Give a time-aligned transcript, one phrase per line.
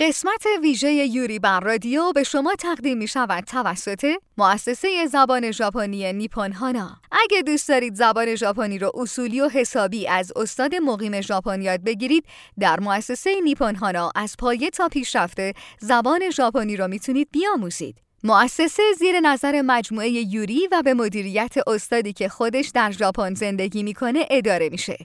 [0.00, 6.52] قسمت ویژه یوری بر رادیو به شما تقدیم می شود توسط مؤسسه زبان ژاپنی نیپون
[6.52, 6.96] هانا.
[7.12, 12.24] اگه دوست دارید زبان ژاپنی رو اصولی و حسابی از استاد مقیم ژاپن یاد بگیرید،
[12.58, 17.96] در مؤسسه نیپون هانا از پایه تا پیشرفته زبان ژاپنی رو می‌تونید بیاموزید.
[18.24, 24.26] مؤسسه زیر نظر مجموعه یوری و به مدیریت استادی که خودش در ژاپن زندگی می‌کنه
[24.30, 24.96] اداره میشه.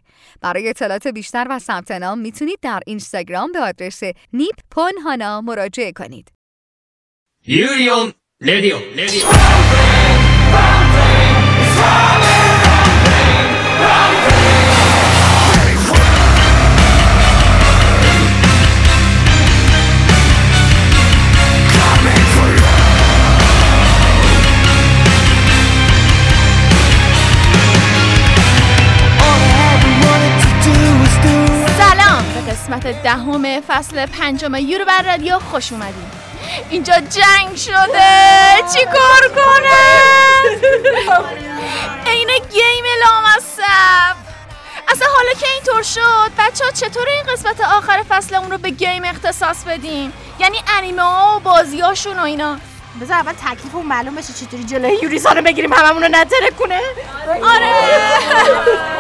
[0.42, 4.04] برای اطلاعات بیشتر و ثبت نام می‌تونید در اینستاگرام به آدرس
[4.34, 6.32] نیپ پون هانا مراجعه کنید.
[7.48, 8.78] یوریون رادیو
[32.74, 36.06] قسمت دهم فصل پنجم یورو بر رادیو خوش اومدین.
[36.70, 38.56] اینجا جنگ شده!
[38.74, 39.84] چی کار کنه؟
[42.08, 44.16] عین گیم لامصب
[44.88, 48.70] اصلا حالا که اینطور شد بچه ها چطور این قسمت آخر فصل اون رو به
[48.70, 52.58] گیم اختصاص بدیم؟ یعنی انیمه ها و بازی هاشون و اینا.
[53.02, 56.82] بذار اول تکلیف اون معلوم بشه چطوری جلوی یوریسا رو بگیریم هممون رو نتره کنه
[57.44, 58.93] آره.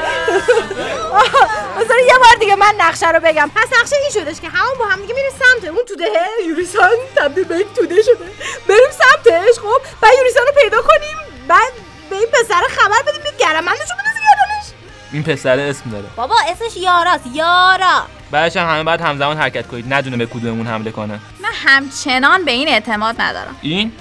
[1.79, 3.51] بذار یه بار دیگه من نقشه رو بگم.
[3.55, 6.05] پس نقشه این شدش که همون با هم دیگه میریم سمت اون توده
[6.47, 8.25] یوریسان تبدیل به یک توده شده.
[8.67, 11.17] بریم سمتش خب؟ بعد یوریسان رو پیدا کنیم.
[11.47, 11.71] بعد
[12.09, 14.65] به این پسر خبر بدیم بیاد گرمندش رو بندازه گردنش.
[15.11, 16.05] این پسر اسم داره.
[16.15, 17.23] بابا اسمش یاراست.
[17.33, 18.07] یارا.
[18.31, 19.93] بعدش هم همه باید همزمان حرکت کنید.
[19.93, 21.19] ندونه به کدوممون حمله کنه.
[21.39, 23.55] من همچنان به این اعتماد ندارم.
[23.61, 23.91] این؟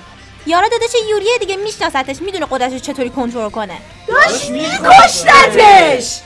[0.46, 3.78] یارا داداش یوریه دیگه میشناستش می‌دونه قدرتش رو چطوری کنترل کنه.
[4.12, 6.20] داشت میکشتتش!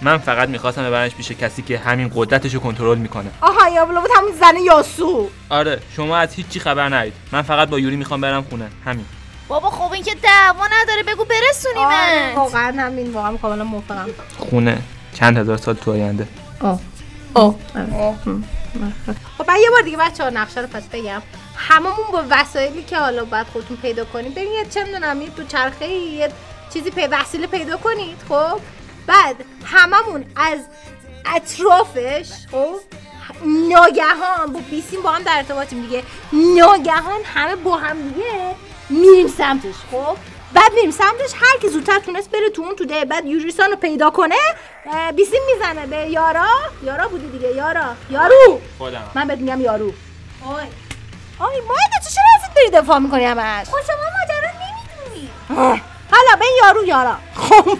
[0.00, 3.30] من فقط می‌خواستم ببرنش پیش کسی که همین قدرتش رو کنترل می‌کنه.
[3.40, 5.28] آها یا بود همون زن یاسو.
[5.50, 7.12] آره شما از هیچی خبر ندارید.
[7.32, 8.70] من فقط با یوری می‌خوام برم خونه.
[8.84, 9.04] همین.
[9.48, 14.06] بابا خب این که دعوا نداره بگو آره برسونیمت واقعا همین واقعا کاملا موافقم.
[14.38, 14.78] خونه
[15.14, 16.28] چند هزار سال تو آینده.
[19.38, 21.22] خب بعد یه بار دیگه بچه ها نقشه رو پس بگم.
[21.56, 25.44] هممون با وسایلی که حالا باید خودتون پیدا کنید برین یه چه می‌دونم یه تو
[25.44, 26.28] چرخه یه
[26.74, 28.60] چیزی پی وسیله پیدا کنید خب؟
[29.06, 30.58] بعد هممون از
[31.34, 32.76] اطرافش خب؟
[33.44, 36.02] ناگهان با بیسیم با هم در ارتباطیم دیگه.
[36.32, 38.54] ناگهان همه با هم دیگه
[38.90, 40.16] میریم سمتش خب؟
[40.52, 43.04] بعد میریم سمتش هر کی زودتر تونست بره تو اون توده.
[43.04, 44.34] بعد یوریسان رو پیدا کنه
[45.16, 46.46] بیسیم می‌زنه به یارا.
[46.82, 47.94] یارا بودی دیگه یارا.
[48.10, 48.60] یارو!
[48.78, 49.10] خودم.
[49.14, 49.92] من بهت میگم یارو.
[50.46, 50.66] آی.
[51.38, 51.56] آی
[52.04, 55.80] چه چرا ازت داری دفاع می‌کنی همش؟ خب شما ماجرا نمی‌دونی.
[56.24, 57.16] حالا به این یارو یارا.
[57.34, 57.78] خب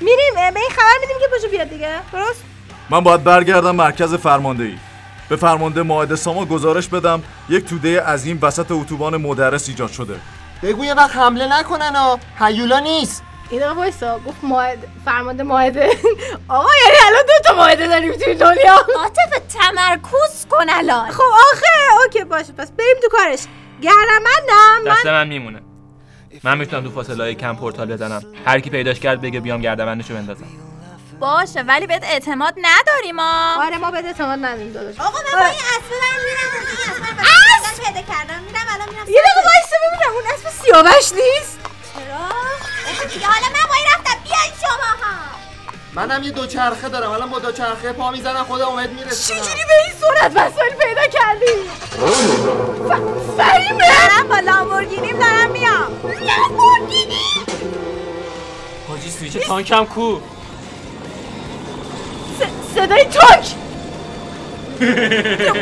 [0.00, 1.88] میریم به این خبر میدیم که پاشو بیاد دیگه.
[2.12, 2.44] درست؟
[2.90, 4.78] من باید برگردم مرکز فرماندهی.
[5.28, 7.22] به فرمانده ماهد ساما گزارش بدم.
[7.48, 10.20] یک توده عظیم وسط اتوبان مدرس ایجاد شده.
[10.62, 12.18] بگو یه وقت حمله نکنن ها.
[12.38, 13.22] هیولا نیست.
[13.50, 14.18] این دقیقه وایسا.
[14.18, 15.88] گفت ماهد فرمانده ماهده
[16.48, 18.74] آقا یعنی الان دو تا ماهده داریم توی دنیا.
[18.74, 21.10] عاطف تمرکز کن الان.
[21.10, 21.22] خب
[21.52, 22.52] آخه اوکی باشه.
[22.52, 23.40] پس بریم تو کارش.
[23.82, 25.62] گردمندم دست من میمونه.
[26.44, 28.22] من می‌تونم تو فاصله های کم پورتال بزنم.
[28.46, 30.46] هر کی پیداش کرد بگه بیام گردبندشو بندازم.
[31.20, 35.00] باشه ولی بهت اعتماد نداریم ما آره ما به اعتماد نداریم داداش.
[35.00, 37.18] آقا من با این اسب من میرم
[37.70, 38.42] اسب پیدا کردم.
[38.42, 41.58] میرم الان میرم یه دقیقه وایسا ببینم اون اسب سیاوش نیست؟
[41.94, 44.18] چرا؟ دیگه حالا من با این رفتم.
[44.24, 45.14] بیاین شما ها
[45.92, 47.10] منم یه دوچرخه دارم.
[47.10, 49.40] الان با دوچرخه پا می‌زنم خود امید میرسونم.
[49.40, 49.74] چجوری به
[50.08, 51.54] سرعت وسایل پیدا کردی.
[53.36, 55.88] فهیمه دارم با لامبورگینیم دارم میام.
[56.02, 57.18] لامبورگینی!
[58.88, 60.18] حاجی سویچ تانکم کو.
[62.74, 63.54] صدای تاک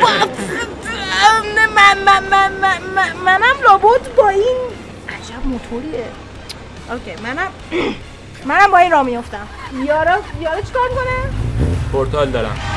[1.75, 4.57] من من من من من منم لابد با این
[5.09, 6.05] عجب موتوریه.
[6.91, 7.51] اوکی منم
[8.45, 9.47] منم با این را میفتم
[9.85, 11.33] یارا یارا چیکار کنه
[11.91, 12.76] پورتال دارم.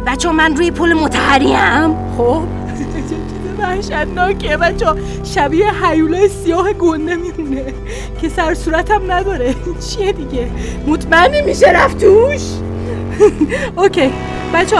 [0.00, 1.96] بچه من روی پل متحریم.
[2.16, 2.42] خب.
[3.58, 4.86] وحشتناکه بچه.
[5.24, 7.74] شبیه حیوله سیاه گنده میمونه.
[8.20, 9.54] که سر صورتم نداره.
[9.90, 10.50] چیه دیگه؟
[10.86, 12.42] مطمئنی میشه رفت توش؟
[13.76, 14.12] اوکی.
[14.54, 14.76] بچه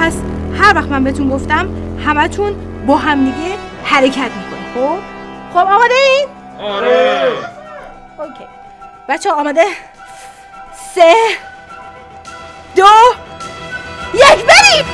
[0.00, 0.16] پس
[0.60, 1.68] هر وقت من بهتون گفتم
[2.06, 2.54] همتون
[2.86, 3.54] با همدیگه
[3.84, 4.98] حرکت می‌کنه خب؟
[5.52, 6.28] خب آماده این؟
[6.66, 7.28] آره.
[8.18, 8.44] اوکی.
[9.08, 9.64] بچه آماده؟
[10.94, 11.12] سه
[12.76, 12.84] دو
[14.16, 14.86] یک بریم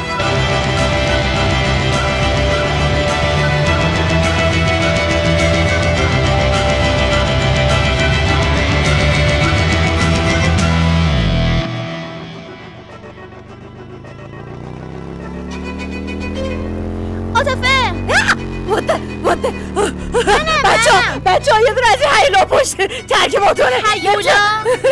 [21.25, 22.77] بچه ها یه دونه از این حیلا پشت
[23.07, 23.77] ترک موتوره.
[23.77, 24.35] حیولا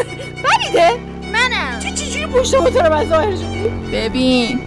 [0.44, 1.09] بریده.
[2.32, 4.61] تو چجوری پشت موتور من ظاهر شدی ببین.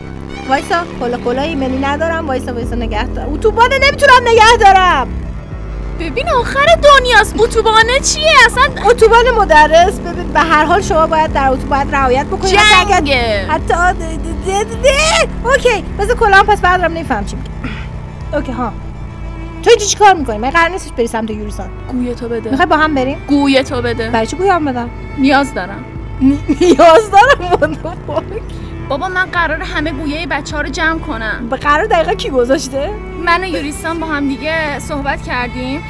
[0.50, 2.28] وایسا کلا کلا ایمنی ندارم.
[2.28, 5.08] وایسا وایسا نگه دارم اتوبان نمی‌تونم نگه دارم.
[6.00, 6.66] ببین آخر
[7.00, 7.36] دنیاست.
[7.40, 10.00] اتوبانه چیه؟ اصلا اتوبان مدرس.
[10.00, 13.46] ببین به هر حال شما باید در اتوبان رعایت بکنید جنگه.
[13.50, 14.18] حتی آ- ده-
[14.48, 15.50] ده- ده- ده.
[15.50, 15.84] اوکی.
[16.00, 17.50] بذار کلا پس بردارم نمیفهم چی میگه.
[18.38, 18.72] اوکی ها.
[19.64, 21.70] تو اینجا چی کار می‌کنی؟ من قرار نیستش بری سمت یوریسان.
[21.92, 22.50] گوی تو بده.
[22.50, 24.10] می‌خوای با هم بریم؟ گوی تو بده.
[24.10, 25.86] برای چی گویم بدم؟ نیاز دارم.
[26.62, 27.78] نیاز دارم
[28.90, 31.48] بابا من قرار همه گویه بچه ها رو جمع کنم.
[31.50, 32.90] به قرار دقیقا کی گذاشته؟
[33.26, 35.82] من و یوریستان با هم دیگه صحبت کردیم.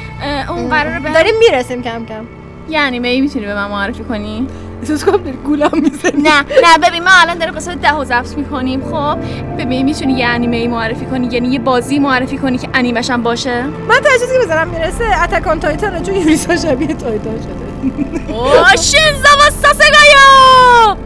[0.48, 2.24] اون قراره به داریم می‌رسیم کم کم.
[2.68, 4.46] یعنی می می‌تونی به من معرفی کنی؟
[4.80, 6.22] احساس کنم داری گولم می‌زنی.
[6.22, 9.18] نه نه ببین ما الان داریم قسمت ده و ضبط می‌کنیم خب؟
[9.58, 13.62] ببین می‌تونی یه انیمه معرفی کنی؟ یعنی یه بازی معرفی کنی که انیمش هم باشه؟
[13.62, 17.73] من که بزنم می‌رسه اتکان تایتانه چون یوریسا شبیه تایتان شده.
[18.28, 20.24] اوه شینزا و ساسگایا
[20.86, 21.03] Where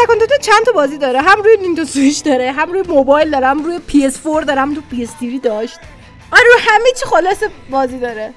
[0.00, 3.30] Attack on Titan چند تا بازی داره؟ هم روی Nintendo Switch داره هم روی موبایل
[3.30, 5.78] داره هم روی PS4 داره هم تو PS3 داشت.
[6.32, 7.38] آره روی همه چی خلاصه
[7.70, 8.34] بازی داره.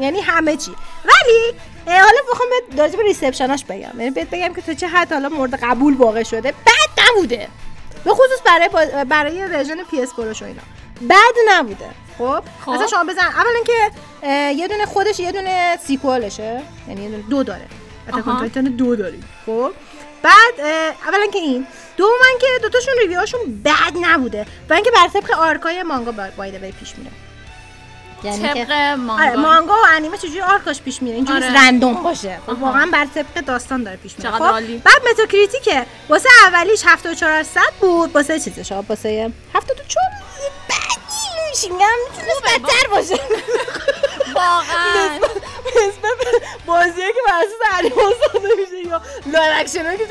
[0.00, 0.70] یعنی همه چی.
[1.04, 4.00] ولی حالا بخوام بهت راجع به reception اش بگم.
[4.00, 6.52] یعنی بهت بگم که تو چه حد حالا مورد قبول واقع شده.
[6.52, 7.48] بد نبوده.
[8.04, 8.68] به خصوص برای
[9.04, 10.62] برای version PS4 و اینا.
[11.08, 11.86] بد نبوده.
[12.18, 12.70] خب؟ خب.
[12.70, 13.22] اصلا شما بزن.
[13.22, 13.90] اولا که
[14.52, 16.62] یه دونه خودش یه دونه sequel شه.
[16.88, 17.66] یعنی یه دونه دو داره.
[18.08, 19.24] Attack on Titan دو داریم.
[19.46, 19.70] خب؟
[20.22, 20.60] بعد
[21.06, 21.66] اولا که این.
[21.96, 22.10] دوما
[22.40, 26.72] که دوتاشون review هاشون بد نبوده و اینکه بر طبق arc ای مانگا با- بازی
[26.72, 27.10] پیش میره.
[28.24, 31.54] یعنی که طبق arc مانگا مانگا و انیمه چجوری arc اش پیش میره؟ اینجوری آره.
[31.66, 32.38] random باشه.
[32.46, 32.62] خب.
[32.62, 34.30] واقعا بر طبق داستان داره پیش میره.
[34.30, 34.78] خب عالی.
[34.78, 35.86] بعد Metacritic ه.
[36.08, 38.14] واسه اولیش 74 از 100 بود.
[38.14, 40.04] واسه چیزش واسه 74
[40.68, 43.14] بدی میشه میگم می‌تونست بدتر باشه.
[44.34, 45.18] واقعا.
[45.66, 50.06] نسبت به بازیه که بر اساس انیمه ساخته میشه یا live action که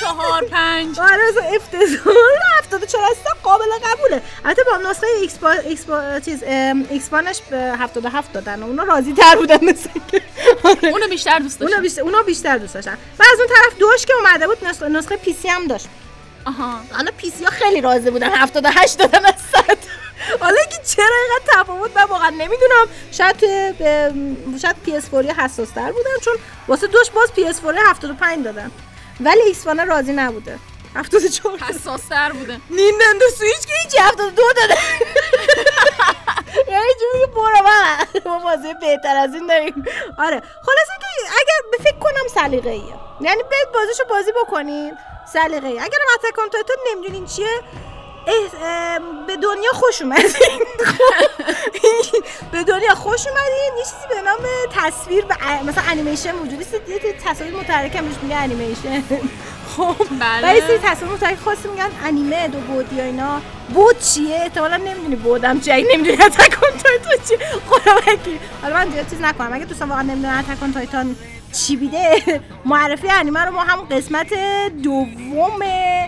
[0.00, 1.00] چهار پنج.
[1.00, 2.14] آره از افتضاح
[2.58, 4.22] 74 از 100 قابل قبوله.
[4.44, 8.62] البته با نسخه ایکس با ایکس با چیز X One ش به 77 دادن.
[8.62, 10.22] و اونا راضی تر بودن مثل که
[10.64, 10.88] آره.
[10.88, 12.98] اونو بیشتر دوست اونا داشتم بیشتر اونا بیشتر دوست داشتن.
[13.18, 15.86] و از اون طرف دوش که اومده بود نسخه, نسخه PC هم داشت.
[16.44, 16.80] آها.
[16.92, 18.30] حالا PC ها خیلی راضی بودن.
[18.30, 19.78] 78 دادن از 100
[20.40, 22.86] حالا که چرا اینقدر تفاوت من واقعا نمی‌دونم.
[23.12, 23.74] شاید توی
[24.62, 26.34] شاید PS 4 حساس تر بودن چون
[26.68, 28.70] واسه دوش باز PS 4 75 دادن.
[29.20, 30.58] ولی X One راضی نبوده.
[30.94, 32.60] 74 حساستر بوده.
[32.70, 34.76] Nintendo Switch که هیچی 72 داده.
[36.68, 39.84] یعنی میگه؟ برو ما بازی بهتر از این داریم.
[40.18, 40.42] آره.
[40.62, 44.98] خلاصه که اگر به فکر کنم سلیقه ایه یعنی برید بازیشو بازی بکنین.
[45.32, 47.60] سلیقه ای اگر Attack on Titan نمی‌دونین چیه
[49.26, 50.60] به دنیا خوش اومدین.
[52.52, 53.78] به دنیا خوش اومدین.
[53.78, 54.38] یه چیزی به نام
[54.72, 59.02] تصویر و مثلا انیمیشن وجودی است یه تصاویر متحرک هم میگه انیمیشن
[59.76, 60.52] خب بله.
[60.52, 63.40] و یه سری تصاویر متحرک خاصی میگن انیمه دو بعدی یا اینا.
[63.74, 65.74] بود چیه؟ احتمالاً نمی‌دونی بودم چیه.
[65.74, 67.38] اگه نمی‌دونی اتکان تایتان چیه.
[67.70, 67.92] خدا
[68.62, 69.52] حالا من زیاد چیز نکنم.
[69.52, 71.16] اگه دوستان واقعا نمی‌دونن اتکان تایتان
[71.56, 72.22] چی بیده؟
[72.64, 74.34] معرفی انیمه رو ما هم قسمت
[74.82, 75.60] دوم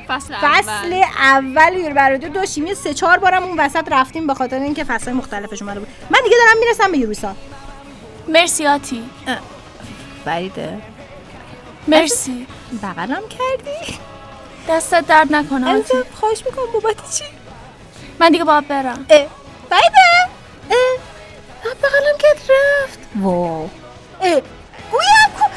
[0.09, 2.67] فصل فصل اول یور برادر داشتیم.
[2.67, 5.89] یه سه چهار بارم اون وسط رفتیم به خاطر اینکه فصل مختلفش اومده بود.
[6.11, 7.37] من دیگه دارم می‌رسم به یوروسان
[8.29, 9.03] مرسی آتی.
[10.25, 10.79] فریده.
[11.89, 12.47] مرسی.
[12.83, 13.99] بغلم کردی؟
[14.69, 15.95] دستت درد نکنه آتی.
[16.15, 17.25] خواهش می‌کنم بابت چی؟
[18.21, 19.07] من دیگه باید برم.
[19.11, 19.27] اه،
[19.71, 20.31] فریده؟
[20.71, 21.75] اه.
[21.83, 22.99] بغلم کرد رفت.
[23.21, 23.69] واو.
[24.89, 25.48] اه گویم کو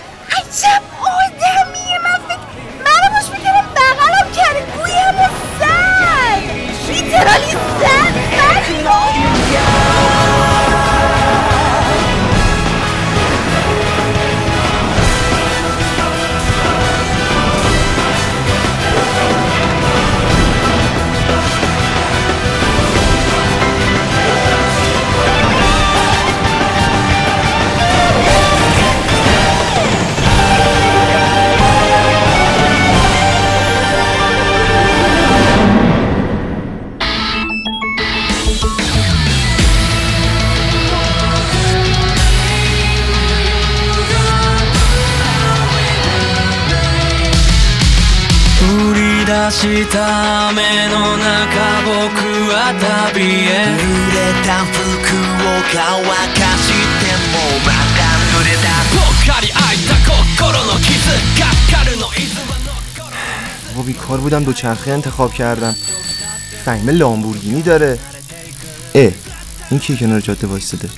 [49.60, 52.72] した雨の中僕は
[53.14, 53.84] 旅へ濡
[54.16, 58.00] れた服を乾かしてもまた
[58.32, 60.90] 濡れたぽっかり開いた心の傷
[61.38, 62.56] がかるのいつは
[63.76, 65.76] بابا بیکار بودم دوچرخه انتخاب کردم
[66.64, 67.98] فهیمه لامبورگینی داره
[68.94, 69.12] اه
[69.70, 70.88] این کی کنار جاده وایستاده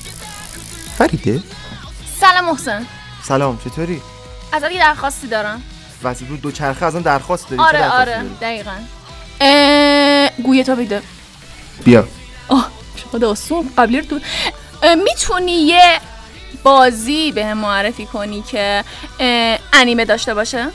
[0.98, 1.42] فریده
[2.20, 2.86] سلام محسن
[3.22, 4.00] سلام چطوری
[4.52, 5.62] ازت یه درخواستی دارم
[6.03, 8.71] واسه رو دوچرخه از اون درخواست داری آره درخواستی آره داری؟ دقیقا.
[9.41, 11.01] اه، گویه تا بیده
[11.85, 12.07] بیا.
[12.47, 14.19] آه شما آسون قبلی رو تو
[15.03, 15.99] می‌تونی یه
[16.63, 18.83] بازی به معرفی کنی که
[19.73, 20.67] انیمه داشته باشه؟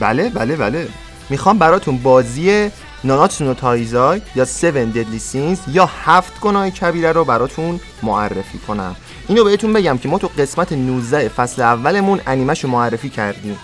[0.00, 0.88] بله بله بله.
[1.30, 2.70] می‌خوام براتون بازی
[3.04, 8.96] ناناتسو نو تایزای یا 7 Deadly Sins یا هفت گناه کبیره رو براتون معرفی کنم.
[9.28, 13.58] اینو بهتون بگم که ما تو قسمت 19 فصل اولمون انیمش رو معرفی کردیم.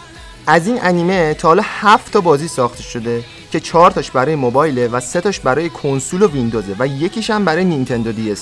[0.46, 4.88] از این انیمه تا حالا هفت تا بازی ساخته شده که چهار تاش برای موبایله
[4.88, 8.34] و سه تاش برای کنسول و ویندوزه و یکیش هم برای نینتندو دی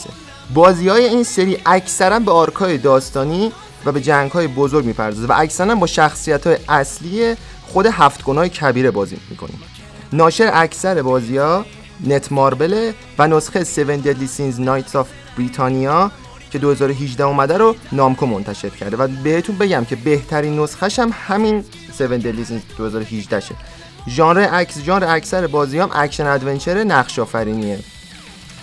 [0.55, 3.53] بازی های این سری اکثرا به آرکای داستانی
[3.85, 8.49] و به جنگ های بزرگ می‌پردازه و اکثرا با شخصیت های اصلی خود هفت گناه
[8.49, 9.63] کبیره بازی می‌کنیم
[10.13, 11.65] ناشر اکثر بازی ها
[12.07, 16.11] نت ماربل و نسخه 7 Deadly Sins Knights of Britannia
[16.51, 18.97] که 2018 اومده رو Namco منتشر کرده.
[18.97, 21.65] و بهتون بگم که بهترین نسخهش هم همین
[22.01, 23.55] 7 Deadly Sins 2018 شه
[24.09, 27.79] ژانر اکس ژانر اکثر بازی هم action adventure نقش آفرینیه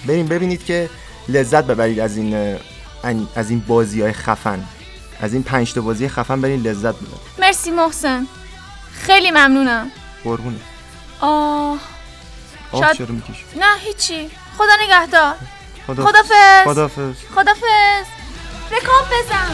[0.08, 0.90] بریم ببینید که
[1.30, 2.58] لذت ببرید از این
[3.36, 4.64] از این بازی های خفن.
[5.22, 7.20] از این پنج تا بازی خفن برید لذت ببرید.
[7.40, 8.28] مرسی محسن.
[8.94, 9.92] خیلی ممنونم.
[10.24, 10.58] قربونه.
[11.20, 11.78] آه.
[12.72, 13.12] آه شاید-
[13.60, 14.30] نه هیچی.
[14.58, 15.36] خدا نگهدار.
[15.88, 18.06] خدا خدافز خدافظ خدافز
[18.72, 19.52] رکاب بزن.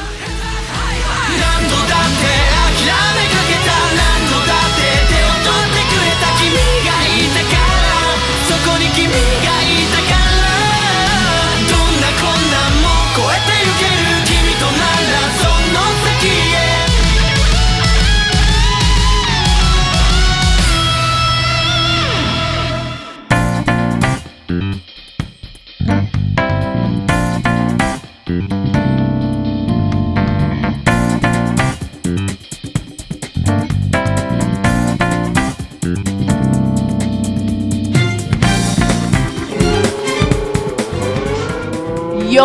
[42.33, 42.43] یو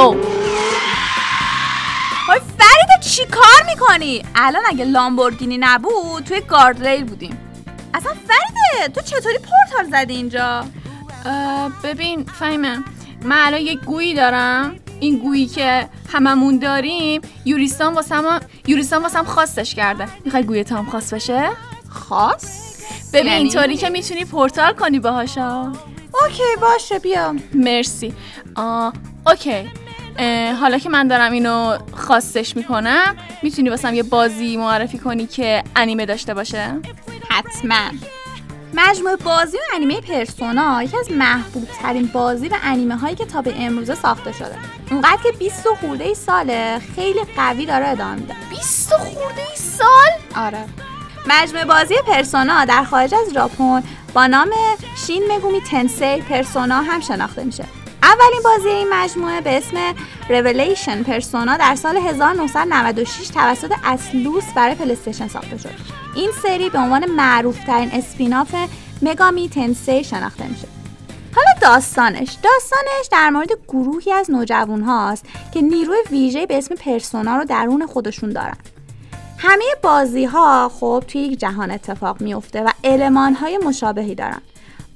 [2.28, 7.38] وای فریدا چی کار می‌کنی؟ الان اگه لامبورگینی نبود توی گاردریل بودیم
[7.94, 10.64] اصلا فریده تو چطوری پورتال زدی اینجا؟
[11.84, 12.84] ببین فهمم
[13.24, 19.74] من الان یک گویی دارم این گویی که هممون داریم یوریستان واسم یوریستان واسم خواستش
[19.74, 21.48] کرده می‌خوای گویه تام خاص بشه
[21.88, 22.44] خاص؟
[23.12, 25.72] ببین یعنی؟ اینطوری که می‌تونی پورتال کنی باهاشا
[26.22, 28.14] okay باشه بیا مرسی
[28.56, 28.92] آه
[29.28, 29.70] okay.
[30.60, 36.06] حالا که من دارم اینو خواستش می‌کنم می‌تونی واسم یه بازی معرفی کنی که انیمه
[36.06, 36.80] داشته باشه؟
[37.30, 37.90] حتما.
[38.74, 43.42] مجموعه بازی و انیمه پرسونا یکی از محبوب ترین بازی و انیمه هایی که تا
[43.42, 44.54] به امروزه ساخته شده.
[44.90, 48.34] اونقدر که 20 و خورده ای ساله خیلی قوی داره ادامه میده.
[48.50, 50.64] 20 خورده ای سال؟ آره.
[51.26, 53.82] مجموعه بازی پرسونا در خارج از ژاپن
[54.14, 54.50] با نام
[55.06, 57.64] شین مگامی تنسی پرسونا هم شناخته میشه.
[58.02, 59.76] اولین بازی این مجموعه به اسم
[60.28, 65.74] Revelation Persona در سال 1996 توسط اطلوس برای PlayStation ساخته شد.
[66.14, 68.54] این سری به عنوان معروف ترین spin-off
[69.02, 70.68] مگامی تنسی شناخته میشه.
[71.36, 72.28] حالا داستانش.
[72.42, 75.24] داستانش در مورد گروهی از نوجوان هاست
[75.54, 78.56] که نیروی ویژه به اسم پرسونا رو درون خودشون دارن.
[79.38, 84.40] همه بازی ها خب توی یک جهان اتفاق میفته و علمان های مشابهی دارن.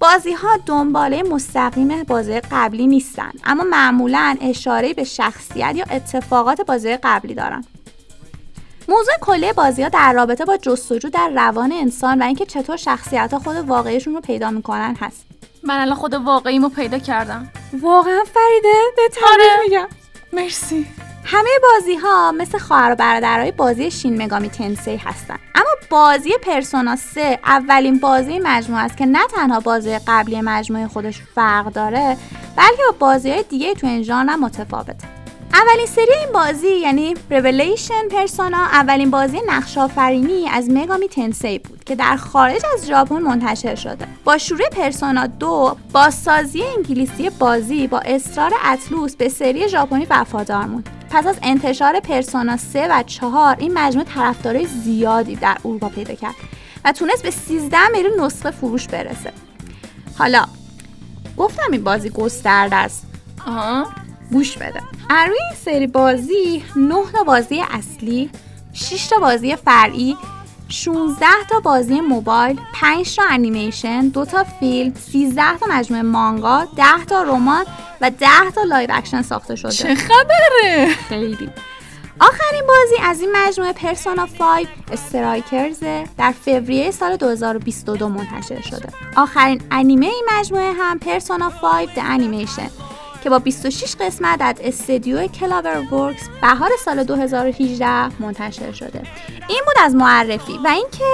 [0.02, 6.96] بازی ها دنباله مستقیم بازی قبلی نیستن اما معمولا اشاره به شخصیت یا اتفاقات بازی
[6.96, 7.64] قبلی دارن.
[8.88, 13.32] موضوع کلی بازی ها در رابطه با جستجو در روان انسان و اینکه چطور شخصیت
[13.32, 15.26] ها خود واقعیشون رو پیدا می‌کنن هست.
[15.62, 17.48] من الان خود واقعیمو پیدا کردم.
[17.80, 19.44] واقعا فریده به آره.
[19.64, 19.88] میگم.
[20.32, 20.86] مرسی.
[21.24, 25.38] همه بازی ها مثل خواهر و برادرای بازی شین مگامی تنسی هستن.
[25.54, 31.20] اما بازی پرسونا 3 اولین بازی مجموعه است که نه تنها بازی قبلی مجموعه خودش
[31.34, 32.16] فرق داره
[32.56, 35.21] بلکه با بازی های دیگه تو این ژانر متفاوته.
[35.54, 41.84] اولین سری این بازی یعنی Revelation Persona اولین بازی نقش آفرینی از مگامی تنسی بود
[41.84, 44.06] که در خارج از ژاپن منتشر شده.
[44.24, 50.88] با شروع پرسونا دو بازسازی انگلیسی بازی با اصرار اطلوس به سری ژاپنی وفادار موند.
[51.10, 56.34] پس از انتشار پرسونا 3 و 4 این مجموعه طرفدارای زیادی در اروپا پیدا کرد
[56.84, 59.32] و تونست به 13 میلیون نسخه فروش برسه.
[60.18, 60.44] حالا
[61.36, 63.06] گفتم این بازی گسترده است.
[63.46, 63.86] آها.
[64.32, 64.80] گوش بده.
[65.10, 68.30] از روی این سری بازی 9 تا بازی اصلی
[68.72, 70.16] 6 تا بازی فرعی
[70.68, 77.04] 16 تا بازی موبایل 5 تا انیمیشن 2 تا فیلم 13 تا مجموعه مانگا 10
[77.08, 77.64] تا رمان
[78.00, 79.70] و 10 تا live action ساخته شده.
[79.70, 81.50] چه خبره؟ خیلی.
[82.20, 85.78] آخرین بازی از این مجموعه Persona 5 Strikers
[86.18, 88.88] در فوریه سال 2022 منتشر شده.
[89.16, 92.70] آخرین انیمه این مجموعه هم Persona 5 The Animation
[93.24, 99.02] که با 26 قسمت از استدیو CloverWorks بهار سال 2018 منتشر شده.
[99.48, 101.04] این بود از معرفی و اینکه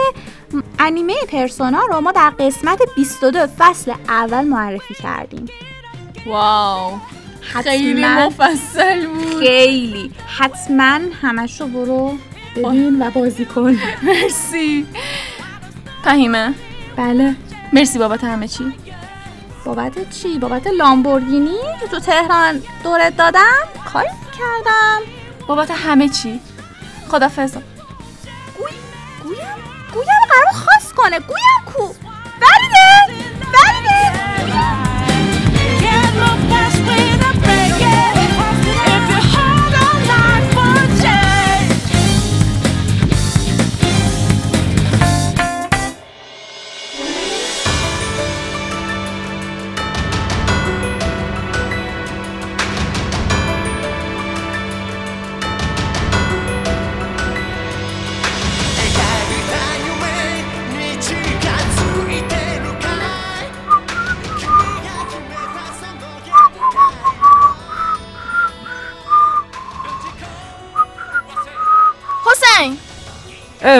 [0.78, 5.46] انیمه Persona رو ما در قسمت 22 فصل اول معرفی کردیم.
[6.26, 6.98] واو.
[7.40, 9.38] خیلی مفصل بود.
[9.38, 10.12] خیلی.
[10.38, 12.18] حتما همش رو برو
[12.56, 13.76] ببین و بازی کن.
[14.02, 14.86] مرسی.
[16.04, 16.54] فهیمه.
[16.96, 17.34] بله.
[17.72, 18.72] مرسی بابت همه چی.
[19.68, 24.08] بابت چی؟ بابت لامبورگینی؟ که تو تهران دورت دادم کاری
[24.38, 25.00] کردم.
[25.46, 26.40] بابت همه چی.
[27.08, 27.52] خدافظ.
[29.22, 29.56] گویم
[29.94, 31.18] گویم قرار خاص کنه.
[31.20, 31.82] گویم کو.
[31.82, 33.24] ولیده!
[33.40, 34.87] ولیده!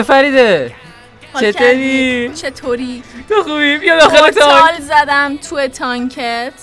[0.03, 0.75] فریده
[1.39, 4.79] چطوری؟ چطوری؟ تو خوبی؟ بیا داخل تانک.
[4.79, 6.53] زدم تو تانکت.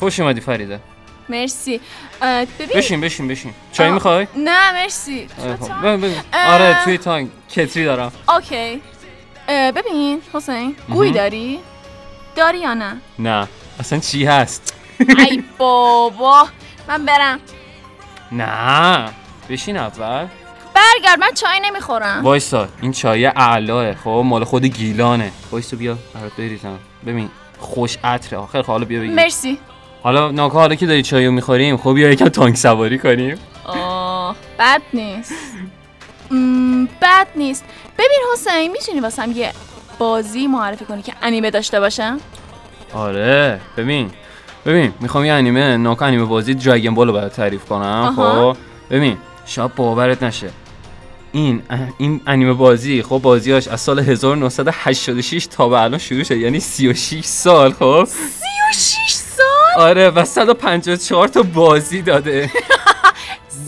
[0.00, 0.80] خوش اومدی فریده.
[1.28, 1.80] مرسی.
[2.22, 3.54] ببین بشین بشین بشین.
[3.72, 5.28] چای می‌خوای؟ نه مرسی.
[6.32, 7.28] آره توی تانک.
[7.50, 8.12] کتری دارم.
[8.28, 8.82] اوکی.
[9.48, 11.10] ببین حسین گوی.
[11.10, 11.60] داری؟
[12.36, 13.48] داری یا نه؟ نه.
[13.80, 14.74] اصلا چی هست؟
[15.18, 16.48] ای بابا.
[16.88, 17.40] من برم.
[18.32, 19.08] نه.
[19.50, 20.26] بشین اول.
[20.76, 22.20] برگرد من چای نمی‌خورم.
[22.22, 25.32] وایسا این چای اعلاه خب مال خود گیلانه.
[25.50, 26.78] وایسا بیا برات بریزم.
[27.06, 28.38] ببین خوش عطره.
[28.38, 29.58] آخر حالا بیا بگیر مرسی.
[30.02, 33.38] حالا ناکا حالا که داری چایو می‌خوریم خب بیا یکم تانک سواری کنیم.
[33.64, 35.34] آه بد نیست.
[37.02, 37.64] بد نیست.
[37.98, 39.52] ببین حسین می‌تونی واسم یه
[39.98, 42.20] بازی معرفی کنی که انیمه داشته باشم؟
[42.94, 43.60] آره.
[43.76, 44.10] ببین
[44.66, 48.12] ببین می‌خوام یه انیمه ناکا انیمه بازی دراگن بال رو برات تعریف کنم.
[48.16, 48.56] خب
[48.90, 50.50] ببین شاید باورت نشه.
[51.32, 51.62] این
[51.98, 57.24] این انیمه بازی خب بازیاش از سال 1986 تا به الان شروع شد یعنی 36
[57.24, 58.08] سال خب؟
[58.72, 62.50] 36 سال؟ آره و 154 تا بازی داده.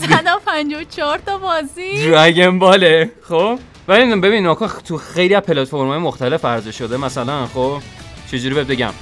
[0.01, 6.73] 154 تا بازی؟ دراگن باله خب؟ ولی ببین ناکا تو خیلی از پلتفرم‌های مختلف عرضه
[6.73, 7.79] شده مثلا خب؟
[8.31, 8.93] چجوری بهت بگم؟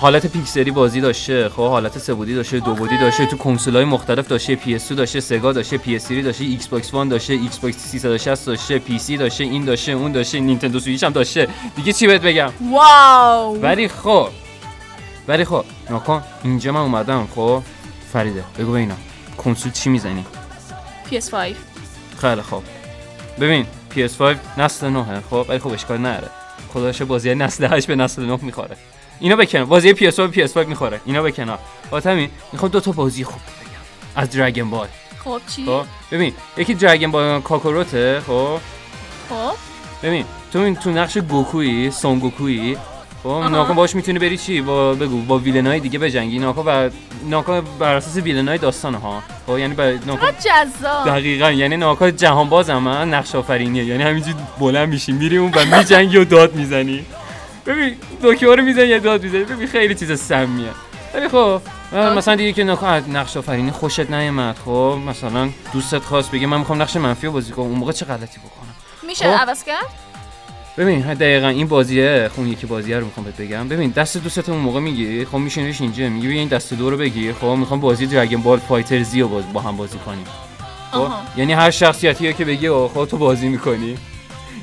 [0.00, 4.56] حالت پیکسلی بازی داشته خب حالت سه داشته دو بعدی داشته تو کنسول‌های مختلف داشته
[4.56, 9.64] PS2 داشته Sega داشته PS3 داشته Xbox One داشته Xbox 360 داشته PC داشته این
[9.64, 11.48] داشته اون داشته Nintendo Switch هم داشته.
[11.76, 13.60] دیگه چی بهت بگم؟ wow!
[13.62, 14.28] ولی خب
[15.28, 17.62] ولی خب ناکن اینجا من اومدم خب؟
[18.12, 18.96] فریده بگو ببینم.
[19.38, 20.24] کنسول چی می‌زنی؟
[21.10, 21.34] PS5
[22.20, 22.62] خیلی خوب
[23.40, 24.22] ببین PS5
[24.58, 26.30] نسل 9 خب؟ ولی خب اشکال نداره.
[26.74, 28.76] خداش بازی نسل 8 به نسل 9 می‌خوره.
[29.20, 31.00] اینا بکنار بازی PS5 به PS5 می‌خوره.
[31.04, 31.22] اینا
[31.90, 34.22] با همین می‌خوام دو تا بازی خوب بگم.
[34.22, 34.88] از دراگن بال
[35.24, 38.58] خب چی؟ خب ببین یکی دراگن بال کاکاروته خب؟
[39.28, 39.52] خب.
[40.02, 42.76] ببین تو این تو نقش گوکویی سون گوکویی
[43.22, 43.28] خب.
[43.28, 46.38] ناکا باش می‌تونی بری چی؟ با بگو با ویلنای دیگه بجنگی.
[46.38, 46.90] ناکا و
[47.28, 49.22] ناکا بر اساس ویلنای داستان ها.
[49.46, 51.06] خب یعنی بر ناکا جذاب.
[51.06, 53.84] دقیقا یعنی ناکا جهان باز هم نقش آفرینیه.
[53.84, 57.04] یعنی همینجوری بلند میشی میری اون و میجنگی و داد می‌زنی.
[57.66, 59.44] ببین دکتر رو می‌زنی یا داد می‌زنی.
[59.44, 60.68] ببین خیلی چیز سمیه.
[61.14, 61.60] ولی خب
[61.92, 62.64] مثلا دیگه که
[63.08, 64.56] نقش آفرینی خوشت نیومد.
[64.64, 67.66] خب مثلا دوستت خواست بگه من می‌خوام نقش منفی رو بازی کنم.
[67.66, 68.74] اون موقع چه غلطی بکنم؟
[69.08, 69.48] میشه خب.
[69.48, 70.07] عوض کرد؟
[70.78, 72.30] ببین دقیقا این بازیه.
[72.36, 73.68] خب یکی بازیه رو می‌خوام بهت بگم.
[73.68, 76.08] ببین دست دوستت اون موقع می‌گیری خب میشینیش اینجا.
[76.08, 79.28] میگی بیا این دست دو رو بگیر خب می‌خوام بازی دراگون بال فایتر زی رو
[79.28, 80.24] باز با هم بازی کنیم.
[80.92, 81.08] خب.
[81.36, 83.96] یعنی هر شخصیتی که بگی خب تو بازی می‌کنی.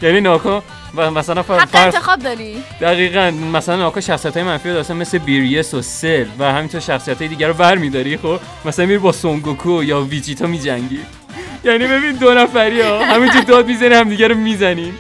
[0.02, 0.64] یعنی ناکا
[0.96, 1.60] و مثلا فر...
[1.60, 6.54] حق انتخاب داری؟ دقیقا مثلا ناکا شخصیت های منفی رو مثل بیروس و سل و
[6.54, 11.00] همینطور شخصیت های دیگر رو بر میداری خب؟ مثلا میری با سونگوکو یا ویجیتا میجنگی.
[11.64, 14.94] یعنی ببین دو نفری ها همینجور داد می‌زنی هم دیگه رو می‌زنین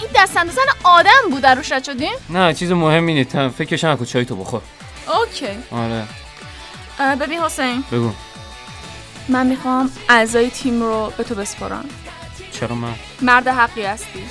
[0.00, 3.48] این دست اندازن آدم بود در روش رد شدیم نه چیز مهمی نیست تو هم
[3.48, 4.60] فکرش نکن چای تو بخور.
[5.20, 5.46] OK.
[5.70, 6.04] آره.
[7.16, 7.84] ببین حسین.
[7.92, 8.10] بگو.
[9.28, 11.84] من می‌خوام اعضای تیم رو به تو بسپارم
[12.52, 14.24] چرا من؟ مرد حقی هستی.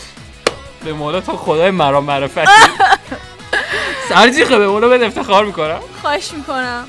[0.86, 2.52] به مولا تو خدای مرا معرفتی.
[4.10, 5.80] سرجیخه به مولا بهت افتخار می‌کنم.
[6.02, 6.86] خواهش می‌کنم.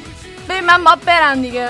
[0.49, 1.69] ببین من باید برم دیگه.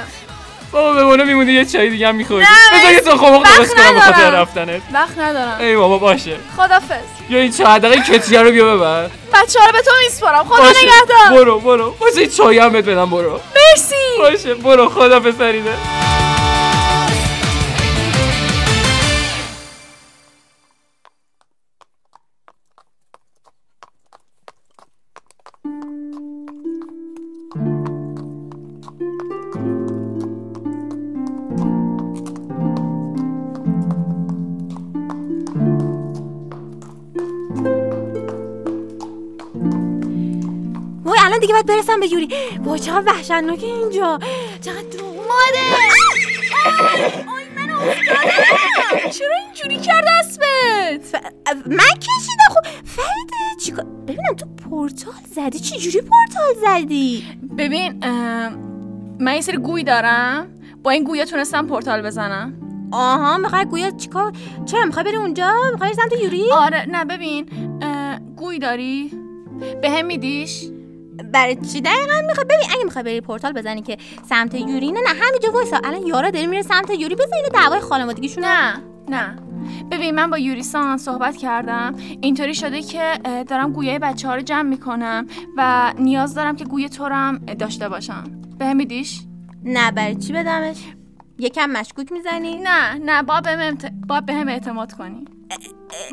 [0.72, 2.46] بابا به مولا میمونی یه چای دیگه هم می‌خوری.
[2.72, 3.00] بذار یه.
[3.00, 4.30] سخمق وقت درست کنم به خاطر.
[4.30, 4.82] رفتنت.
[4.92, 5.56] وقت ندارم.
[5.60, 6.36] ای بابا باشه.
[6.56, 9.04] خدافز یا این چای حداقل کتیه رو بیا ببر.
[9.34, 10.44] بچه ها رو به تو میسپارم.
[10.44, 10.68] خدا.
[10.68, 11.30] نگهدار.
[11.30, 11.90] برو برو.
[11.90, 13.40] باشه چای هم بهت بدم برو.
[13.56, 13.94] مرسی.
[14.18, 14.88] باشه برو.
[14.88, 15.74] خدا فریده
[41.62, 42.28] باید برسم به یوری.
[42.64, 44.18] وای چقدر وحشتناکه اینجا.
[44.60, 45.60] چقدر دروغ ماده
[49.10, 51.22] چرا اینجوری کرد اسبت
[51.66, 52.50] من کشیدم.
[52.50, 57.24] خب فریده چیکار؟ ببینم تو پورتال زدی؟ چی جوری پورتال زدی؟
[57.58, 58.48] ببین اه،
[59.20, 60.46] من یه سری گوی دارم.
[60.82, 62.54] با این گویا تونستم پورتال بزنم.
[62.92, 64.32] آها می‌خوای گویا چیکار؟
[64.66, 67.46] چرا می‌خوای بری اونجا؟ می‌خوای سمت یوری؟ آره نه ببین.
[67.82, 69.10] اه، گوی داری؟
[69.82, 70.69] به هم میدیش؟
[71.22, 73.96] برای چی دقیقا می‌خوای؟ ببین اگه می‌خوای بری پورتال بزنی که
[74.28, 75.80] سمت یوری نه نه همینجا وایسا.
[75.84, 77.14] الان یارا داری میره سمت یوری.
[77.14, 79.36] بزن اینو دعوای خانوادگیشون نه نه.
[79.90, 81.94] ببین من با یوریسان صحبت کردم.
[82.20, 86.88] اینطوری شده که دارم گویای بچه ها رو جمع می‌کنم و نیاز دارم که گوی
[86.88, 88.24] تو هم داشته باشم.
[88.58, 89.20] به هم میدیش؟
[89.64, 90.76] نه برای چی بدمش؟
[91.38, 93.92] یکم مشکوک می‌زنی؟ نه نه با به امت...
[94.08, 95.24] با به هم اعتماد کنی.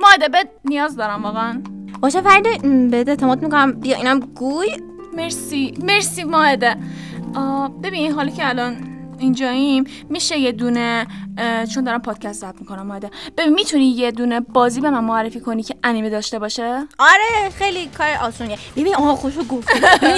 [0.01, 1.61] ماده بد نیاز دارم واقعا.
[2.01, 3.71] باشه فرده م، بهت اعتماد می‌کنم.
[3.71, 4.67] بیا اینم گوی.
[5.17, 5.73] مرسی.
[5.83, 6.75] مرسی ماهده.
[7.83, 8.77] ببین حالا که الان
[9.19, 11.07] اینجاییم میشه یه دونه
[11.73, 13.09] چون دارم پادکست ضبط می‌کنم ماهده.
[13.37, 17.87] ببین می‌تونی یه دونه بازی به من معرفی کنی که انیمه داشته باشه؟ آره خیلی
[17.97, 18.57] کار آسونیه.
[18.75, 19.69] ببین آها خوشو گفت.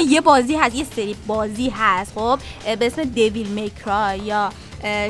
[0.07, 2.39] یه بازی هست یه سری بازی هست خب؟
[2.79, 4.49] به اسم دیویل میکرا یا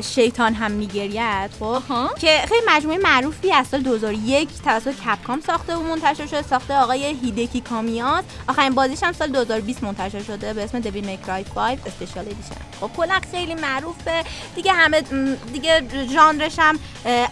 [0.02, 1.82] شیطان هم میگرید خب؟
[2.20, 7.04] که خیلی مجموعه معروفی از سال 2001 توسط Capcom ساخته و منتشر شده ساخته آقای
[7.04, 8.24] هیدکی کامیاس.
[8.48, 12.60] آخرین بازیش هم سال 2020 منتشر شده به اسم Devil May Cry 5 Special Edition
[12.80, 14.24] خب کلا خیلی معروفه.
[14.54, 15.02] دیگه همه
[15.52, 16.78] دیگه ژانرش هم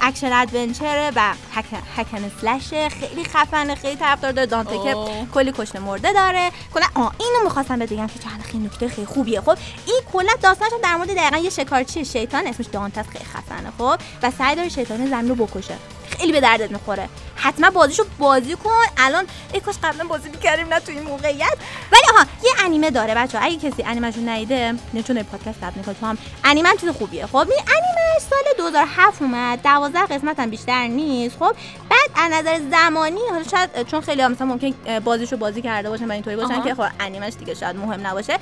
[0.00, 1.64] action adventure ه و hack
[1.96, 4.46] hack and slash ه خیلی خفنه خیلی طرفدار داره.
[4.46, 4.96] دانته که.
[5.34, 6.50] کلی کشته مرده داره.
[6.74, 9.40] کلا آه اینو می‌خواستم بهت بگم که چند خیلی نکته خیلی خوبیه.
[9.40, 13.72] خب این کلا داستانش در مورد دقیقا یه شکارچی شیطان اسمش دانته است، خیلی خفنه
[13.78, 15.74] خب؟ و سعی داره شیطان زمین رو بکشه.
[16.18, 17.08] خیلی به دردت می‌خوره.
[17.36, 18.70] حتما بازیشو بازی کن.
[18.96, 21.56] الان ای کاش قبلا بازی می‌کردیم نه تو این موقعیت.
[21.92, 25.94] ولی آها یه انیمه داره بچه اگه کسی انیمهشو ندیده نه چون پادکست ضبط می‌کنه
[25.94, 27.26] تو هم انیمه هم چیز خوبیه.
[27.26, 29.62] خب این انیمه سال 2007 اومد.
[29.62, 31.36] 12 قسمت هم بیشتر نیست.
[31.38, 31.56] خب
[31.90, 36.12] بعد از نظر زمانی حالا شاید چون خیلی مثلا ممکن بازیشو بازی کرده باشن و
[36.12, 36.64] اینطوری باشن آها.
[36.64, 38.38] که خب انیمش دیگه شاید مهم نباشه.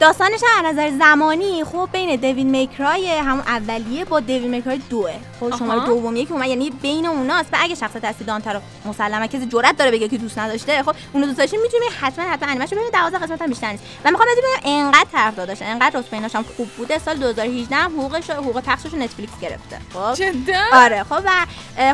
[0.00, 5.12] داستانش هم از نظر زمانی خب بین دیوید میکرای همون اولیه با دیوید میکرای دوه.
[5.40, 5.86] خب شماره آها.
[5.86, 7.48] دومیه که اومد یعنی بین اوناست.
[7.52, 10.94] و اگه شخصیت اصلی دانتر رو مسلما کسی جرئت داره بگه که دوست نداشته خب
[11.12, 13.84] اونو دوست داشته می‌تونه حتما حتما انیمه‌شو ببینید 12 قسمت هم بیشتر نیست.
[14.04, 16.98] و می‌خوام ببینم انقدر طرفدار داشته انقدر رتبه‌ایناش هم خوب بوده.
[16.98, 19.78] سال 2018 هم حقوقش حقوق پخشش نتفلیکس گرفته.
[19.94, 21.02] خب؟ جدا؟ آره.
[21.02, 21.30] خب و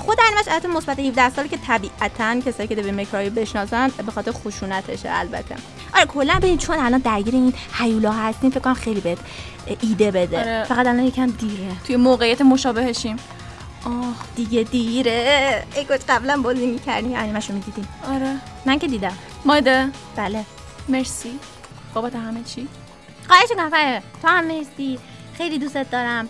[0.00, 4.32] خود انیمش البته مثبت 17 ساله که طبیعتا کسایی که دیوید میکرای بشناسن به خاطر
[4.32, 5.56] خشونتشه البته.
[5.94, 9.18] آره کلا ببین چون الان درگیر این هیولا هستیم فکر کنم خیلی بهت
[9.66, 10.38] اه، ایده بده.
[10.40, 10.64] آره.
[10.64, 11.76] فقط الان یکم دیره.
[11.86, 13.16] توی موقعیت مشابهشیم.
[13.84, 15.64] آه دیگه دیره.
[15.76, 17.88] ای قبلا بازی می‌کردیم انیمشو می‌دیدیم.
[18.14, 18.36] آره.
[18.66, 19.12] من که دیدم.
[19.44, 19.88] ماده.
[20.16, 20.44] بله.
[20.88, 21.38] مرسی.
[21.94, 22.68] بابت همه چی.
[23.28, 24.02] خواهش می‌کنم.
[24.22, 24.98] تو هم مرسی.
[25.38, 26.28] خیلی دوستت دارم.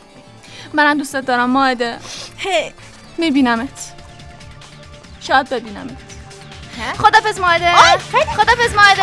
[0.73, 1.97] منم دوستت دارم ماده.
[2.37, 2.73] هی.
[3.19, 3.92] میبینمت.
[5.21, 5.97] شاید ببینمت.
[6.98, 7.70] خدافز ماده
[8.36, 9.02] خدافز ماده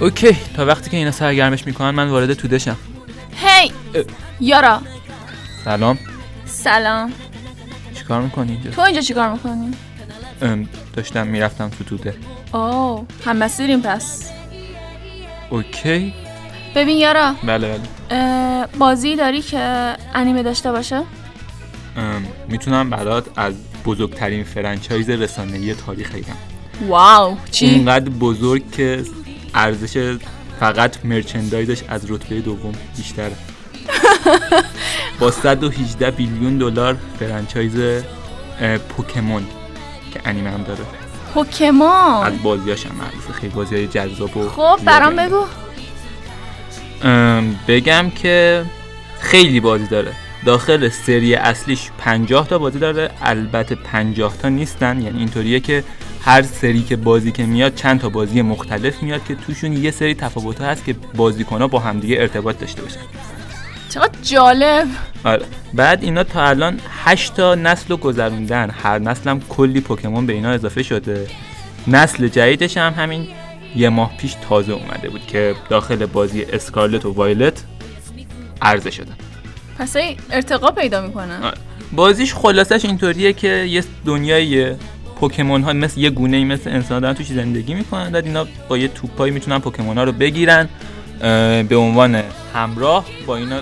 [0.00, 2.76] OK تا وقتی که اینا سرگرمش می‌کنن من وارد تودشم
[3.36, 3.72] hey!
[4.40, 4.80] یارا.
[5.64, 5.98] سلام.
[6.46, 7.12] سلام.
[7.94, 9.70] چیکار می‌کنی اینجا؟ تو اینجا چیکار می‌کنی؟
[10.42, 12.14] ام، داشتم می‌رفتم تو توده.
[12.52, 14.30] آه هم مسیریم پس.
[15.50, 16.14] OK.
[16.74, 17.34] ببین یارا.
[17.42, 18.66] بله بله.
[18.78, 20.96] بازی داری که انیمه داشته باشه؟
[21.96, 26.36] ام، می‌تونم برات از بزرگترین franchise رسانه‌ای تاریخ بگم.
[26.86, 29.02] واو چی؟ اینقدر بزرگ که
[29.54, 30.18] ارزش
[30.60, 33.32] فقط مرچندایزش از رتبه دوم بیشتره.
[35.20, 38.02] با 118 بیلیون دلار فرانچایز
[38.88, 39.46] پوکمون
[40.12, 40.80] که انیمه هم داره.
[41.34, 45.16] پوکمون؟ از بازیاش هم معروفه خیلی بازی های جذاب و خب برام.
[45.16, 45.44] بگو.
[47.68, 48.64] بگم که
[49.20, 50.12] خیلی بازی داره.
[50.46, 55.02] داخل سری اصلیش 50 تا بازی داره البته 50 تا نیستن.
[55.02, 55.84] یعنی اینطوریه که
[56.20, 60.14] هر سری که بازی که میاد چند تا بازی مختلف میاد که توشون یه سری
[60.14, 63.00] تفاوت هست که بازیکن‌ها با همدیگه ارتباط داشته باشن.
[63.88, 64.86] چقدر جالب.
[65.24, 65.46] آره.
[65.74, 68.70] بعد اینا تا الان 8 تا نسل رو گذروندن.
[68.70, 71.26] هر نسل هم کلی پوکمون به اینا اضافه شده.
[71.86, 73.28] نسل جدیدش هم همین
[73.76, 77.64] یه ماه پیش تازه اومده بود که داخل بازی اسکارلت و وایلت
[78.62, 79.16] عرضه شدن
[79.78, 79.96] پس
[80.30, 81.58] ارتقا پیدا می‌کنن آره.
[81.92, 84.74] بازیش خلاصش اینطوریه که یه دنیای
[85.20, 88.78] پوکمون ها مثل یه گونه ای مثل انسان دارن توش زندگی می‌کنن؟ بعد اینا با
[88.78, 90.68] یه توپایی می‌تونن پوکمون ها رو بگیرن
[91.68, 92.22] به عنوان
[92.54, 93.60] همراه با اینا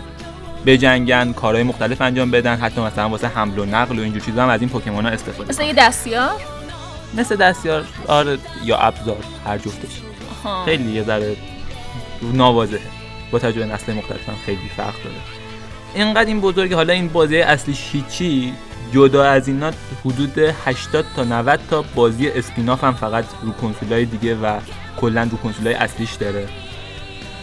[0.66, 4.48] بجنگن کارهای مختلف انجام بدن حتی مثلا واسه حمل و نقل و اینجور چیزا هم
[4.48, 6.40] از این پوکمون ها استفاده مثل یه دستیار؟
[7.14, 10.00] مثل دستیار آره یا ابزار هر جفتش.
[10.44, 10.64] آها.
[10.64, 11.36] خیلی یه ذره
[12.22, 12.80] ناواضحه.
[13.30, 15.16] با توجه به نسل مختلف هم خیلی فرق داره.
[15.94, 16.76] اینقدر این بزرگه.
[16.76, 18.52] حالا این بازی اصلی هیچی.
[18.92, 19.70] جدا از اینا
[20.04, 24.60] حدود 80 تا 90 تا بازی spin-off هم فقط رو کنسولای دیگه و
[25.00, 26.48] کلا رو کنسولای اصلیش داره.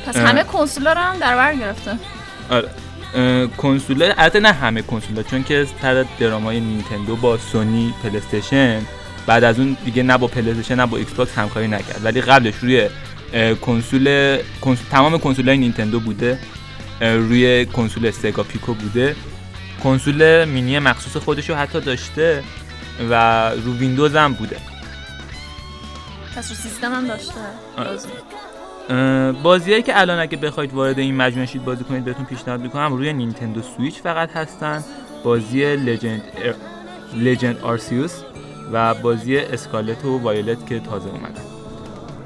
[0.08, 0.24] پس اه.
[0.24, 1.92] همه کنسولا رو هم در بر گرفته.
[2.50, 2.70] آره.
[3.16, 8.82] اه، کنسولای البته نه همه کنسولا چون که سر درامای نینتندو با Sony PlayStation
[9.26, 12.02] بعد از اون دیگه نه با PlayStation نه با Xbox همکاری نکرد.
[12.04, 12.90] ولی قبلش روی
[13.62, 16.40] کنسول کنس- تمام کنسولای نینتندو بوده
[17.02, 19.16] روی کنسول Sega Pico بوده.
[19.84, 22.44] کنسول مینی مخصوص خودش رو حتی داشته
[23.10, 24.58] و رو ویندوز هم بوده.
[26.36, 27.34] پس رو سیستم هم داشته.
[27.78, 28.08] بازی.
[29.44, 33.14] بازیهایی که الان اگه بخواید وارد این مجموعه شید بازی کنید بهتون پیشنهاد می‌کنم روی
[33.14, 34.84] Nintendo Switch فقط هستن.
[35.24, 36.22] بازی Legends
[37.18, 38.14] Legends Arceus
[38.72, 41.42] و بازی Scarlet و Violet که تازه اومدن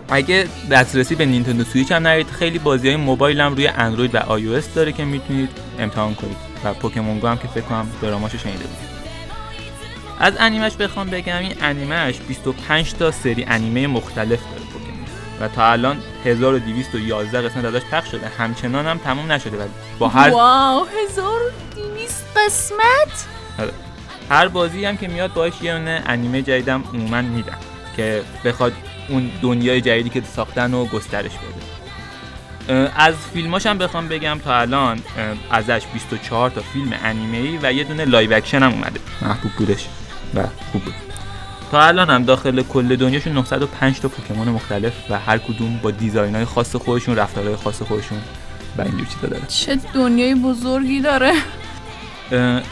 [0.09, 4.31] اگه دسترسی به Nintendo Switch هم ندارید خیلی بازی های موبایل هم روی اندروید و
[4.31, 6.46] iOS داره که می‌تونید امتحان کنید.
[6.63, 8.97] و Pokémon Go هم که فکر کنم دراماشو شنیده بودید
[10.19, 15.05] از انیمش بخوام بگم این انیمش 25 تا سری انیمه مختلف داره Pokémon
[15.41, 18.27] و تا الان 1211 قسمت ازش پخش شده.
[18.27, 23.25] همچنان هم تموم نشده ولی با هر wow 1200 قسمت؟
[23.59, 23.71] آره.
[24.29, 27.57] هر بازی هم که میاد باش یه دونه انیمه جدیدم عموما میدن
[27.97, 28.73] که بخواد
[29.09, 31.76] اون دنیای جدیدی که ساختن و گسترش بده.
[32.95, 34.99] از فیلماش هم بخوام بگم تا الان
[35.51, 38.99] ازش 24 تا فیلم انیمه ای و یه دونه live action هم اومده.
[39.21, 39.87] محبوب بودش.
[40.35, 40.93] و خوب بود.
[41.71, 46.35] تا الان هم داخل کل دنیاشون 905 تا Pokémon مختلف و هر کدوم با design
[46.35, 48.17] های خاص خودشون رفتارهای خاص خودشون
[48.77, 49.45] و اینجور چیزا داره.
[49.47, 51.33] چه دنیای بزرگی داره.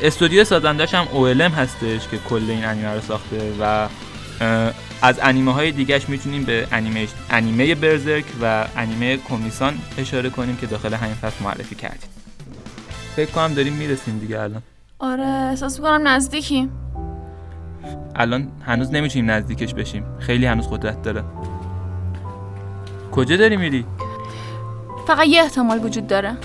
[0.04, 3.88] استودیو سازندش هم OLM هستش که کل این انیمه رو ساخته و
[5.02, 10.68] از انیمه های دیگهش می‌تونیم به انیمه انیمه برزرک و انیمه کمیسان اشاره کنیم که
[10.68, 12.10] داخل همین فصل معرفی کردیم.
[13.16, 14.62] فکر کنم داریم می‌رسیم دیگه الان.
[15.00, 16.72] آره احساس می‌کنم نزدیکیم.
[18.16, 20.06] الان هنوز نمی‌تونیم نزدیکش بشیم.
[20.20, 21.24] خیلی هنوز قدرت داره.
[23.12, 23.86] کجا داری میری؟
[25.08, 26.38] فقط یه احتمال وجود داره.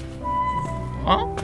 [1.06, 1.34] آه؟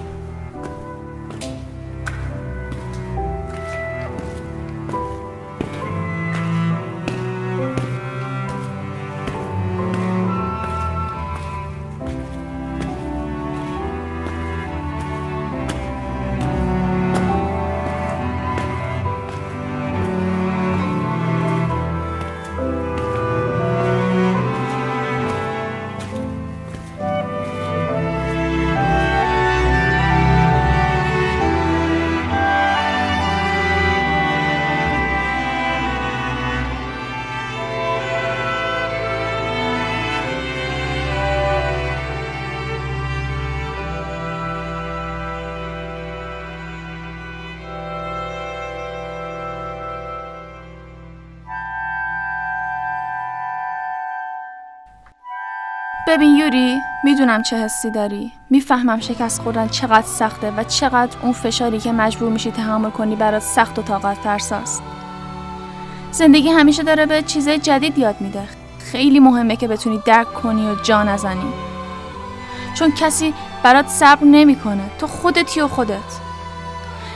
[56.17, 58.33] ببین یوری می‌دونم چه حسی داری.
[58.51, 63.43] می‌فهمم شکست خوردن چقدر سخته و چقدر اون فشاری که مجبور میشی تحمل کنی برات
[63.43, 64.83] سخت و طاقت فرساست
[66.13, 68.43] زندگی همیشه داره به چیزای جدید یاد میده.
[68.79, 71.53] خیلی مهمه که بتونی درک کنی و جا نزنی.
[72.75, 76.21] چون کسی برات صبر نمی‌کنه تو خودتی و خودت.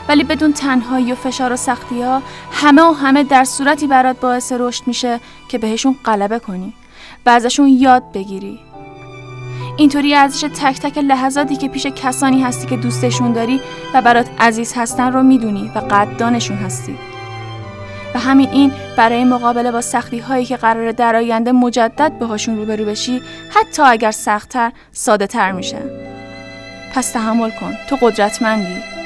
[0.09, 4.53] ولی بدون تنهایی و فشار و سختی ها همه و همه در صورتی برات باعث
[4.59, 6.75] رشد میشه که بهشون غلبه کنی
[7.27, 8.70] و ازشون یاد بگیری.
[9.81, 13.61] اینطوری ارزش تک تک لحظاتی که پیش کسانی هستی که دوستشون داری
[13.95, 16.99] و برات عزیز هستن رو می‌دونی و قدردانشون هستی.
[18.15, 22.85] و همین این برای مقابله با سختی هایی که قراره در آینده مجدد باهاشون روبرو
[22.85, 25.79] بشی حتی اگر سختتر ساده تر میشه.
[26.95, 27.75] پس تحمل کن.
[27.89, 29.00] تو قدرتمندی.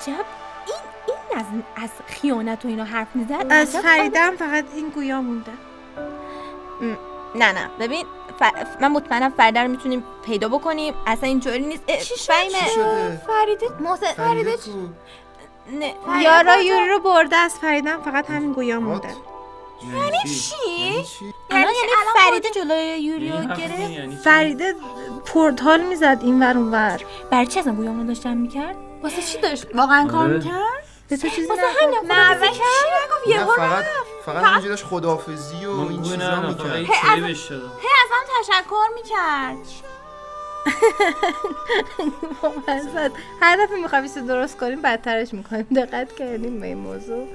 [0.00, 0.24] عجب.
[0.66, 0.76] این
[1.06, 1.44] این از
[1.76, 5.52] از خیانت و اینا حرف می‌زد؟ از فریدم فقط این گویا مونده.
[7.34, 7.70] نه نه.
[7.80, 8.06] ببین
[8.40, 10.94] ف- من مطمئنم فریده رو می‌تونیم پیدا بکنیم.
[11.06, 11.82] اصلا اینطوری نیست.
[11.88, 13.20] اه، فهیمه.
[13.26, 14.56] فریده محسن فریده
[15.70, 19.08] نه یارا یوری رو برده از فریدم فقط همین گویا مونده.
[19.92, 21.04] یعنی چی؟ یعنی
[21.50, 21.72] یعنی
[22.14, 24.22] فریده جلوی یوری رو گرفت.
[24.22, 24.74] فریده
[25.26, 27.00] پورتال می‌زد این ور اون ور
[27.30, 30.34] برای چی اصلا گویامونو داشتن می‌کرد؟ واسه چی داشت؟ واقعا کار آره.
[30.36, 30.52] می‌کرد؟
[31.08, 32.60] به تو چیزی واسه؟ همین خدافزی کرد؟ چی
[33.04, 33.84] نگفت یه نه بار فقط.
[34.26, 36.88] فقط همینجوری داشت خداحافظی و این چیزا می‌کرد هی از-
[38.12, 39.56] هم تشکر می‌کرد.
[43.42, 47.26] هر دفعه می‌خوایم چیز درست کنیم بدترش می‌کنیم دقت کردیم به این موضوع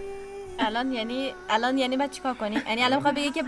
[0.59, 3.43] الان یعنی الان یعنی بعد چیکار کنیم یعنی الان می‌خواد بگه که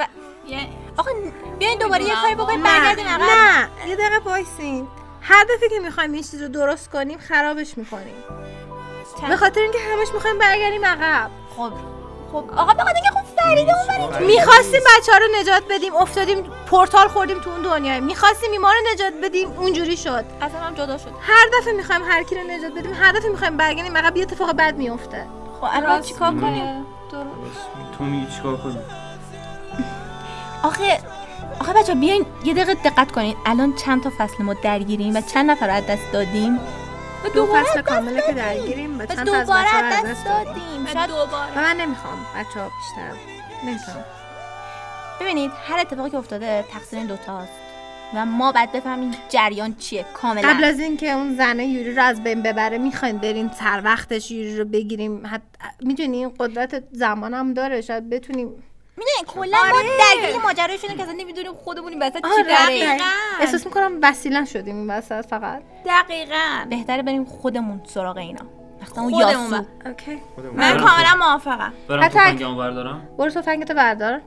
[0.97, 1.11] آخه
[1.59, 4.87] بیاین دوباره یه کاری بکنیم برگردیم عقب نه یه دقیقه وایسین
[5.29, 8.23] هر دفعه که می‌خوایم این چیز رو درست کنیم خرابش می‌کنیم.
[9.29, 11.29] به خاطر اینکه همش می‌خوایم برگردیم عقب.
[11.57, 11.73] خب
[12.31, 17.07] خب آقا بخاطر اینکه خب فریده اون می‌خواستیم بچه ها رو نجات بدیم افتادیم پورتال
[17.07, 20.25] خوردیم تو اون دنیا می‌خواستیم ایمان رو نجات بدیم اونجوری شد.
[20.41, 21.11] از هم جدا شد.
[21.21, 24.51] هر دفعه می‌خوایم هر کی رو نجات بدیم هر دفعه می‌خوایم برگردیم عقب یه اتفاق
[24.51, 25.25] بد میفته
[25.61, 26.85] خب الان چیکار کنیم؟
[27.97, 28.77] تو میگی چیکار کنی؟
[30.63, 30.99] آخه
[31.69, 33.35] آخه بچه بیاین یه دقیقه دقت کنین.
[33.45, 36.55] الان چند تا فصل ما درگیریم و چند نفر رو از دست دادیم؟
[37.25, 38.33] و دو فصل کامله که.
[38.33, 40.53] درگیریم و چند تا از بچه‌ها از دست دادیم.
[40.53, 40.85] دادیم.
[40.85, 41.51] شاید دوباره.
[41.57, 43.19] و من نمی‌خوام بچه ها بیشتر.
[43.65, 44.03] نمی‌خوام.
[45.21, 47.51] ببینید هر اتفاقی که افتاده تقصیر این دوتاست.
[48.15, 50.49] و ما بعد بفهمیم جریان چیه کاملا.
[50.49, 54.57] قبل از اینکه اون زنه یوری رو از بین ببره می‌خواین بریم سر وقتش یوری
[54.57, 55.27] رو بگیریم.
[55.27, 55.41] حت...
[55.81, 57.81] می‌دونی این قدرت زمان هم داره.
[57.81, 58.63] شاید بتونیم
[58.99, 62.97] می‌دونی کلا ما درگیر ماجرای شدیم که اصلا نمی‌دونیم خودمون این وسط چی آره داره.
[63.39, 65.61] احساس می‌کنم وسیله شدیم این وسط فقط.
[65.85, 66.65] دقیقا.
[66.69, 68.41] بهتره بریم خودمون سراغ اینا.
[68.89, 69.49] خودمون یاسو.
[69.49, 70.21] با- اوکی.
[70.53, 71.73] من کاملا موافقم.
[71.87, 73.07] برم تفنگمو بردارم.
[73.17, 74.21] برو تفنگتو بردار.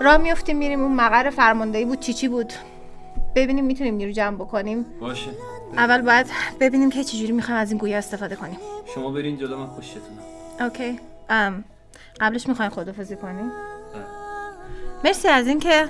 [0.00, 0.82] را میفتیم میریم.
[0.82, 2.52] اون مقر فرماندهی بود چی چی بود؟
[3.36, 4.86] ببینیم می‌تونیم نیرو جمع بکنیم.
[5.00, 5.30] باشه.
[5.76, 6.26] اول باید
[6.60, 8.58] ببینیم که چجوری می‌خوایم از این گویا استفاده کنیم.
[8.94, 10.18] شما برین جلو من پشتتونم.
[10.60, 11.00] اوکی.
[11.28, 11.64] ام.
[12.20, 13.52] قبلش می‌خواین خدافزی کنیم
[15.04, 15.88] مرسی از اینکه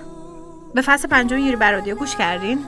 [0.75, 2.65] به فصل پنجم یوری برادیو گوش کردین.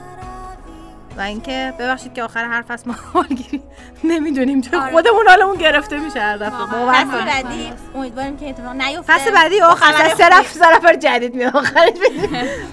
[1.17, 3.63] و اینکه ببخشید که آخر هر فصل ما حالگیری
[4.03, 4.61] نمی‌دونیم.
[4.61, 6.91] چون خودمون حالمون گرفته میشه هر دفعه.
[6.93, 7.25] فصل.
[7.25, 9.13] بعدی امیدواریم که اتفاق نیفته.
[9.13, 11.57] فصل بعدی آخر از سه نفر جدید میاد.
[11.57, 11.97] آخرش.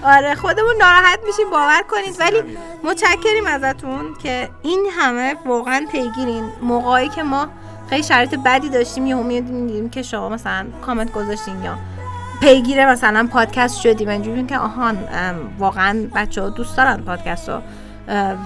[0.03, 2.19] آره خودمون ناراحت میشیم باور کنید.
[2.19, 6.51] ولی متشکریم ازتون که این همه واقعا پیگیرین.
[6.61, 7.47] موقعی که ما
[7.89, 11.77] خیلی شرایط بدی داشتیم یهو میدیم که شما مثلا کامنت گذاشتین یا
[12.41, 14.09] پیگیر مثلا پادکست شدیم.
[14.09, 14.97] اینجوری که آهان
[15.59, 17.61] واقعا بچه ها دوست دارن پادکست رو.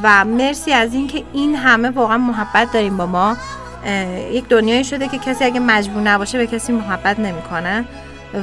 [0.03, 3.37] و مرسی از اینکه این همه واقعا محبت داریم با ما.
[4.31, 7.85] یک دنیایی شده که کسی اگه مجبور نباشه به کسی محبت نمی‌کنه.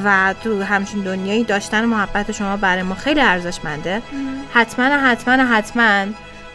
[0.05, 4.03] و تو همچین دنیایی داشتن محبت شما برای ما خیلی ارزشمنده.
[4.55, 6.05] حتما حتما حتما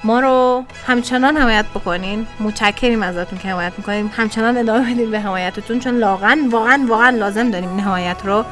[0.04, 2.28] ما رو همچنان حمایت بکنین.
[2.39, 4.12] متشکریم ازتون که حمایت می‌کنین.
[4.18, 8.45] همچنان ادامه بدین به حمایتتون چون واقعا واقعا واقعا لازم داریم این حمایت رو.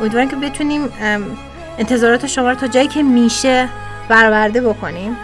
[0.00, 0.92] امیدوارم که بتونیم
[1.78, 3.68] انتظارات شما رو تا جایی که میشه
[4.08, 5.16] برآورده بکنیم.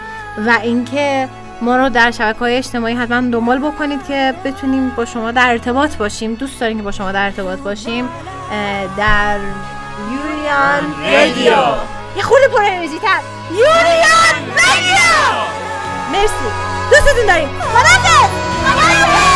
[0.47, 1.29] و اینکه
[1.61, 5.95] ما رو در شبکه های اجتماعی حتما دنبال بکنید که بتونیم با شما در ارتباط
[5.95, 6.35] باشیم.
[6.35, 8.09] دوست داریم که با شما در ارتباط باشیم.
[8.97, 9.37] در
[10.11, 11.53] یوریان رادیو.
[12.17, 13.19] یه خورده پر انرژی تر
[13.51, 15.62] یوریان رادیو.
[16.11, 16.49] مرسی.
[16.91, 17.49] دوستتون داریم.
[17.61, 18.29] خدافظ.
[18.65, 19.32] خدافظ.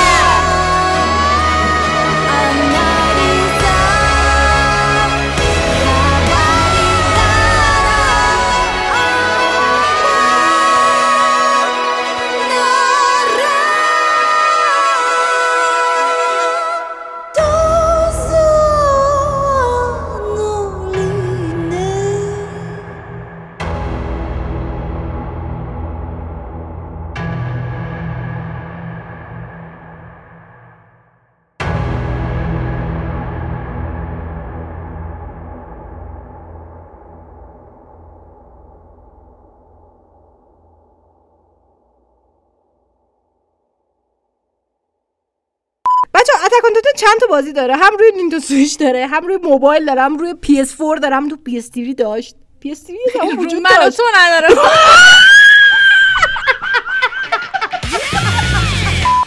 [46.98, 50.34] چند تا بازی داره؟ هم روی نینتو سویچ داره هم روی موبایل داره هم روی
[50.34, 52.36] پی اس 4 داره هم تو پی اس 3 داشت.
[52.60, 53.98] پی اس 3 هم وجود من داشت.
[53.98, 54.56] تو نداره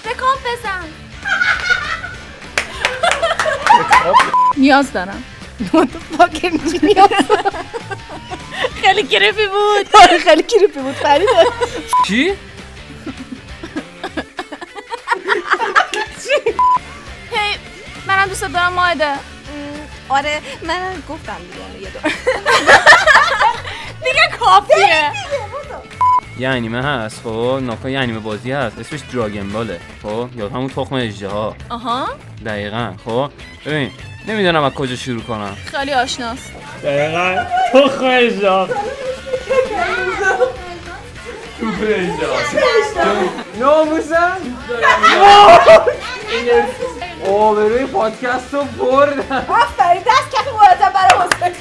[0.05, 0.85] بکام بزن.
[4.57, 5.25] نیاز دارم.
[8.83, 9.97] خیلی گرفی بود.
[10.03, 11.47] آره خیلی کریپی بود فریده
[12.09, 12.33] چی؟
[18.41, 19.12] دوست دارم ماهده.
[20.09, 22.03] آره من گفتم دیگه یه دور
[24.05, 25.12] دیگه کافیه.
[26.38, 30.68] یه انیمه هست خب؟ ناکا یه انیمه بازی هست اسمش دراگن باله خب؟ یا همون
[30.68, 31.57] تخم اژدها.
[31.68, 32.09] آها.
[32.47, 33.30] دقیقا خب؟
[33.66, 33.91] ببین
[34.28, 35.57] نمی‌دونم از کجا شروع کنم.
[35.76, 36.53] خیلی آشناست.
[36.84, 37.36] دقیقا
[37.72, 38.66] تخم اژدها.
[41.61, 42.36] توپ اژدها.
[43.61, 44.36] ناموسم
[47.29, 51.59] آبروی پادکست رو بردم آفرین دست کف مرتب برای حسین.